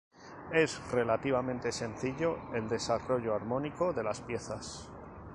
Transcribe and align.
Es 0.51 0.81
relativamente 0.91 1.71
sencillo 1.71 2.39
el 2.55 2.67
desarrollo 2.67 3.35
armónico 3.35 3.93
de 3.93 4.01
las 4.03 4.19
piezas. 4.21 4.89